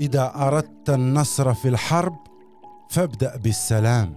إذا 0.00 0.32
أردت 0.34 0.90
النصر 0.90 1.54
في 1.54 1.68
الحرب 1.68 2.16
فابدأ 2.90 3.36
بالسلام. 3.36 4.14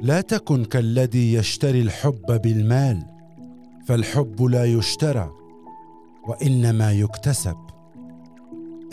لا 0.00 0.20
تكن 0.20 0.64
كالذي 0.64 1.32
يشتري 1.32 1.80
الحب 1.80 2.42
بالمال 2.42 3.02
فالحب 3.86 4.42
لا 4.42 4.64
يشترى 4.64 5.30
وإنما 6.28 6.92
يكتسب. 6.92 7.56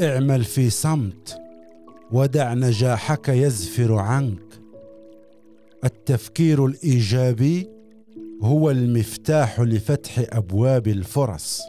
اعمل 0.02 0.44
في 0.44 0.70
صمت 0.70 1.42
ودع 2.12 2.54
نجاحك 2.54 3.30
يزفر 3.30 3.96
عنك. 3.96 4.62
التفكير 5.84 6.66
الإيجابي 6.66 7.70
هو 8.44 8.72
المفتاح 8.72 9.60
لفتح 9.60 10.24
أبواب 10.30 10.88
الفرص. 10.88 11.62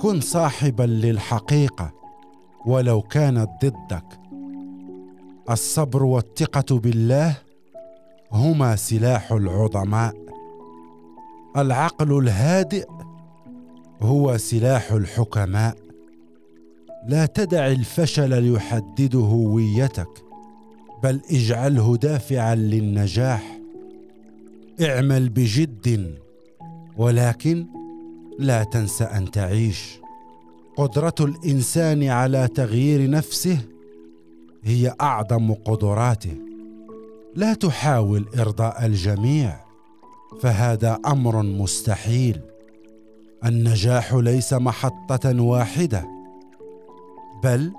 كن 0.00 0.20
صاحبا 0.20 0.82
للحقيقة. 0.82 1.92
ولو 2.66 3.02
كانت 3.02 3.48
ضدك. 3.64 4.04
الصبر 5.50 6.02
والثقة 6.02 6.78
بالله 6.78 7.36
هما 8.32 8.76
سلاح 8.76 9.32
العظماء. 9.32 10.14
العقل 11.56 12.18
الهادئ 12.18 12.88
هو 14.02 14.36
سلاح 14.36 14.92
الحكماء. 14.92 15.76
لا 17.06 17.26
تدع 17.26 17.66
الفشل 17.66 18.42
ليحدد 18.42 19.16
هويتك 19.16 20.24
بل 21.02 21.20
اجعله 21.30 21.96
دافعا 21.96 22.54
للنجاح. 22.54 23.58
اعمل 24.80 25.28
بجد 25.28 26.14
ولكن 26.96 27.66
لا 28.38 28.64
تنس 28.64 29.02
أن 29.02 29.30
تعيش. 29.30 30.00
قدرة 30.80 31.14
الإنسان 31.20 32.08
على 32.08 32.48
تغيير 32.48 33.10
نفسه 33.10 33.58
هي 34.64 34.94
أعظم 35.00 35.54
قدراته. 35.54 36.34
لا 37.36 37.54
تحاول 37.54 38.26
إرضاء 38.38 38.86
الجميع 38.86 39.60
فهذا 40.40 40.98
أمر 41.06 41.42
مستحيل. 41.42 42.40
النجاح 43.44 44.14
ليس 44.14 44.52
محطة 44.52 45.42
واحدة 45.42 46.08
بل 47.44 47.72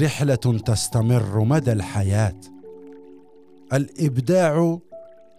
رحلة 0.00 0.60
تستمر 0.66 1.44
مدى 1.44 1.72
الحياة. 1.72 2.40
الإبداع 3.72 4.78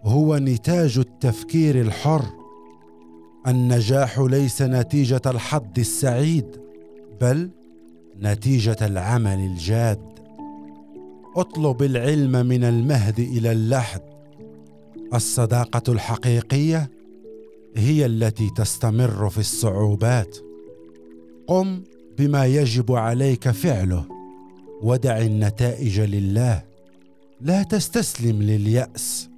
هو 0.04 0.38
نتاج 0.38 0.98
التفكير 0.98 1.82
الحر. 1.82 2.26
النجاح 3.48 4.20
ليس 4.20 4.62
نتيجة 4.62 5.22
الحظ 5.26 5.64
السعيد. 5.78 6.67
بل 7.22 7.50
نتيجة 8.22 8.78
العمل 8.82 9.40
الجاد. 9.40 10.00
اطلب 11.36 11.84
العلم 11.84 12.46
من 12.46 12.64
المهد 12.64 13.20
إلى 13.20 13.52
اللحد. 13.52 14.02
الصداقة 15.14 15.94
الحقيقية 15.94 16.90
هي 17.76 18.06
التي 18.06 18.50
تستمر 18.50 19.30
في 19.30 19.38
الصعوبات. 19.38 20.38
قم 21.48 21.84
بما 22.18 22.46
يجب 22.46 22.92
عليك 22.92 23.50
فعله 23.50 24.06
ودع 24.82 25.18
النتائج 25.18 26.00
لله. 26.00 26.64
لا 27.42 27.64
تستسلم 27.64 28.42
لليأس 28.42 29.30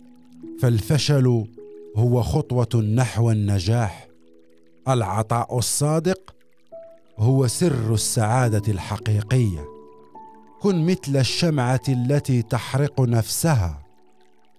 فالفشل 0.62 1.46
هو 1.96 2.22
خطوة 2.22 2.82
نحو 2.96 3.32
النجاح. 3.32 4.08
العطاء 4.88 5.58
الصادق 5.58 6.19
هو 7.30 7.48
سر 7.48 7.94
السعادة 7.94 8.72
الحقيقية. 8.72 9.66
كن 10.62 10.86
مثل 10.86 11.18
الشمعة 11.18 11.82
التي 11.90 12.42
تحرق 12.42 13.02
نفسها 13.02 13.80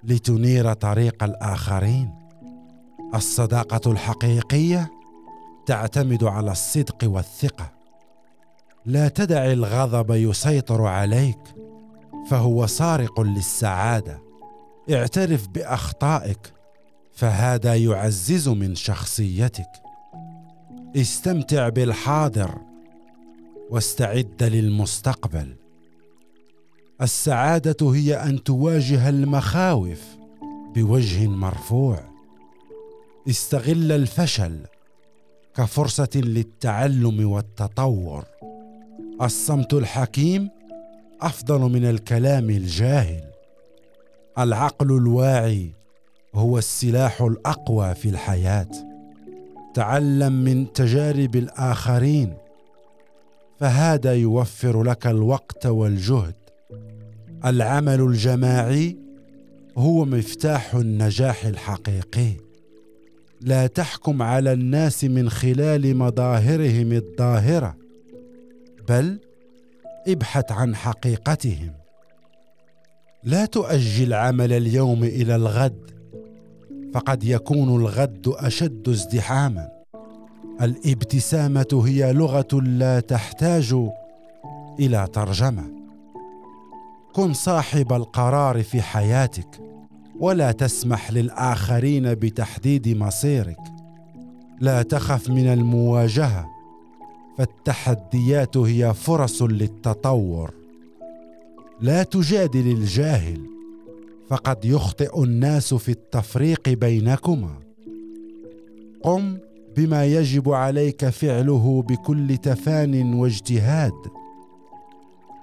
لتنير 0.04 0.72
طريق 0.72 1.24
الآخرين. 1.24 2.10
الصداقة 3.14 3.90
الحقيقية 3.90 4.90
تعتمد 5.66 6.24
على 6.24 6.52
الصدق 6.52 6.96
والثقة. 7.02 7.72
لا 8.86 9.08
تدع 9.08 9.52
الغضب 9.52 10.10
يسيطر 10.10 10.86
عليك 10.86 11.40
فهو 12.30 12.66
سارق 12.66 13.20
للسعادة. 13.20 14.22
اعترف 14.90 15.48
بأخطائك 15.48 16.52
فهذا 17.12 17.74
يعزز 17.74 18.48
من 18.48 18.74
شخصيتك. 18.74 19.89
استمتع 20.96 21.68
بالحاضر 21.68 22.58
واستعد 23.70 24.42
للمستقبل. 24.42 25.56
السعادة 27.02 27.92
هي 27.94 28.14
أن 28.14 28.42
تواجه 28.42 29.08
المخاوف 29.08 30.02
بوجه 30.74 31.26
مرفوع. 31.26 32.00
استغل 33.28 33.92
الفشل 33.92 34.58
كفرصة 35.56 36.10
للتعلم 36.14 37.30
والتطور. 37.32 38.24
الصمت 39.22 39.74
الحكيم 39.74 40.50
أفضل 41.20 41.60
من 41.60 41.84
الكلام 41.84 42.50
الجاهل. 42.50 43.24
العقل 44.38 44.86
الواعي 44.86 45.72
هو 46.34 46.58
السلاح 46.58 47.22
الأقوى 47.22 47.94
في 47.94 48.08
الحياة. 48.08 48.89
تعلم 49.74 50.32
من 50.32 50.72
تجارب 50.72 51.36
الآخرين 51.36 52.34
فهذا 53.60 54.14
يوفر 54.14 54.82
لك 54.82 55.06
الوقت 55.06 55.66
والجهد. 55.66 56.34
العمل 57.44 58.00
الجماعي 58.00 58.96
هو 59.78 60.04
مفتاح 60.04 60.74
النجاح 60.74 61.44
الحقيقي. 61.44 62.32
لا 63.40 63.66
تحكم 63.66 64.22
على 64.22 64.52
الناس 64.52 65.04
من 65.04 65.30
خلال 65.30 65.96
مظاهرهم 65.96 66.92
الظاهرة 66.92 67.76
بل 68.88 69.18
ابحث 70.08 70.52
عن 70.52 70.76
حقيقتهم. 70.76 71.72
لا 73.24 73.44
تؤجل 73.46 74.14
عمل 74.14 74.52
اليوم 74.52 75.04
إلى 75.04 75.36
الغد. 75.36 75.99
فقد 76.94 77.24
يكون 77.24 77.80
الغد 77.80 78.28
أشد 78.28 78.88
ازدحاما. 78.88 79.68
الابتسامة 80.62 81.82
هي 81.86 82.12
لغة 82.12 82.60
لا 82.62 83.00
تحتاج 83.00 83.76
إلى 84.80 85.08
ترجمة. 85.12 85.70
كن 87.12 87.32
صاحب 87.32 87.92
القرار 87.92 88.62
في 88.62 88.82
حياتك 88.82 89.60
ولا 90.20 90.52
تسمح 90.52 91.12
للآخرين 91.12 92.14
بتحديد 92.14 92.88
مصيرك. 92.88 93.60
لا 94.60 94.82
تخف 94.82 95.30
من 95.30 95.46
المواجهة 95.46 96.46
فالتحديات 97.38 98.56
هي 98.56 98.94
فرص 98.94 99.42
للتطور. 99.42 100.50
لا 101.80 102.02
تجادل 102.02 102.66
الجاهل. 102.72 103.59
فقد 104.30 104.64
يخطئ 104.64 105.22
الناس 105.22 105.74
في 105.74 105.88
التفريق 105.88 106.68
بينكما. 106.68 107.54
قم 109.02 109.38
بما 109.76 110.04
يجب 110.04 110.52
عليك 110.52 111.08
فعله 111.08 111.82
بكل 111.88 112.36
تفان 112.36 113.14
واجتهاد. 113.14 113.92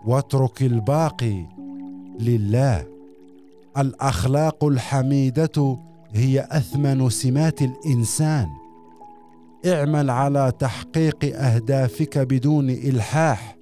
واترك 0.06 0.62
الباقي 0.62 1.46
لله. 2.20 2.86
الأخلاق 3.78 4.64
الحميدة 4.66 5.78
هي 6.14 6.48
أثمن 6.52 7.10
سمات 7.10 7.62
الإنسان. 7.62 8.48
اعمل 9.66 10.10
على 10.10 10.54
تحقيق 10.60 11.38
أهدافك 11.38 12.18
بدون 12.18 12.70
إلحاح 12.70 13.58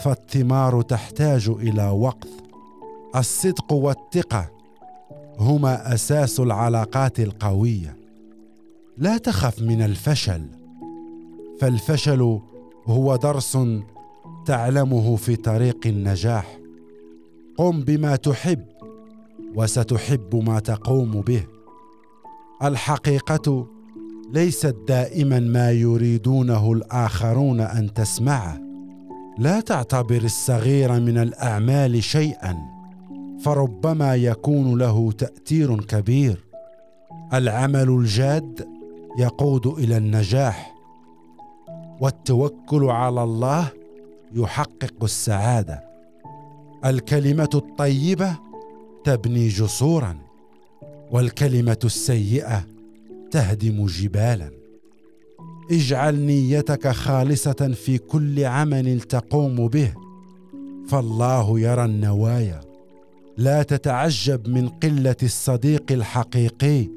فالثمار 0.00 0.82
تحتاج 0.82 1.48
إلى 1.48 1.88
وقت. 1.88 2.28
الصدق 3.16 3.72
والثقة 3.72 4.57
هما 5.38 5.94
أساس 5.94 6.40
العلاقات 6.40 7.20
القوية. 7.20 7.96
لا 8.98 9.18
تخف 9.18 9.62
من 9.62 9.82
الفشل. 9.82 10.42
فالفشل 11.60 12.40
هو 12.86 13.16
درس 13.16 13.58
تعلمه 14.46 15.16
في 15.16 15.36
طريق 15.36 15.86
النجاح. 15.86 16.58
قم 17.56 17.80
بما 17.80 18.16
تحب 18.16 18.64
وستحب 19.54 20.36
ما 20.36 20.60
تقوم 20.60 21.20
به. 21.20 21.44
الحقيقة 22.62 23.66
ليست 24.32 24.76
دائما 24.88 25.40
ما 25.40 25.70
يريدونه 25.72 26.72
الآخرون 26.72 27.60
أن 27.60 27.94
تسمعه. 27.94 28.60
لا 29.38 29.60
تعتبر 29.60 30.22
الصغير 30.24 31.00
من 31.00 31.18
الأعمال 31.18 32.02
شيئا. 32.02 32.77
فربما 33.44 34.14
يكون 34.14 34.78
له 34.78 35.12
تأثير 35.12 35.84
كبير. 35.84 36.44
العمل 37.32 37.88
الجاد 37.88 38.68
يقود 39.18 39.66
إلى 39.66 39.96
النجاح 39.96 40.74
والتوكل 42.00 42.84
على 42.84 43.22
الله 43.22 43.68
يحقق 44.34 44.94
السعادة. 45.02 45.84
الكلمة 46.84 47.50
الطيبة 47.54 48.36
تبني 49.04 49.48
جسورا 49.48 50.16
والكلمة 51.10 51.78
السيئة 51.84 52.64
تهدم 53.30 53.86
جبالا. 53.86 54.50
اجعل 55.70 56.14
نيتك 56.14 56.88
خالصة 56.88 57.74
في 57.74 57.98
كل 57.98 58.44
عمل 58.44 59.00
تقوم 59.00 59.68
به 59.68 59.94
فالله 60.88 61.60
يرى 61.60 61.84
النوايا. 61.84 62.67
لا 63.38 63.62
تتعجب 63.62 64.48
من 64.48 64.68
قلة 64.68 65.16
الصديق 65.22 65.92
الحقيقي 65.92 66.88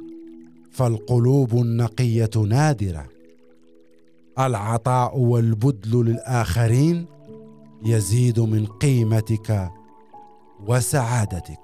فالقلوب 0.72 1.54
النقية 1.54 2.30
نادرة. 2.48 3.06
العطاء 4.40 5.18
والبذل 5.18 6.06
للآخرين 6.06 7.06
يزيد 7.86 8.40
من 8.40 8.66
قيمتك 8.66 9.70
وسعادتك. 10.68 11.60